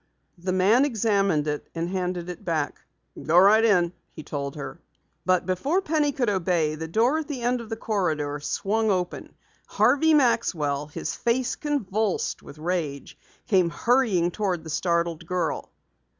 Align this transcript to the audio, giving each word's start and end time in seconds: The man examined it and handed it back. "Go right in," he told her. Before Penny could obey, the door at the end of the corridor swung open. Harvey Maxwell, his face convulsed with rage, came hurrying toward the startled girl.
The 0.39 0.51
man 0.51 0.83
examined 0.83 1.47
it 1.47 1.69
and 1.75 1.87
handed 1.87 2.27
it 2.27 2.43
back. 2.43 2.81
"Go 3.21 3.37
right 3.37 3.63
in," 3.63 3.93
he 4.13 4.23
told 4.23 4.55
her. 4.55 4.81
Before 5.27 5.79
Penny 5.79 6.11
could 6.11 6.27
obey, 6.27 6.73
the 6.73 6.87
door 6.87 7.19
at 7.19 7.27
the 7.27 7.43
end 7.43 7.61
of 7.61 7.69
the 7.69 7.75
corridor 7.75 8.39
swung 8.39 8.89
open. 8.89 9.35
Harvey 9.67 10.15
Maxwell, 10.15 10.87
his 10.87 11.13
face 11.15 11.55
convulsed 11.55 12.41
with 12.41 12.57
rage, 12.57 13.15
came 13.45 13.69
hurrying 13.69 14.31
toward 14.31 14.63
the 14.63 14.71
startled 14.71 15.27
girl. 15.27 15.69